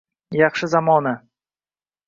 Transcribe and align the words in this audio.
Yaxshi– 0.37 0.69
zamona 0.73 1.13